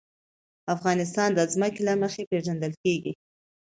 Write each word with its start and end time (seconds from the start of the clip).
افغانستان 0.75 1.29
د 1.33 1.39
ځمکه 1.53 1.81
له 1.87 1.93
مخې 2.01 2.21
پېژندل 2.29 2.73
کېږي. 2.83 3.11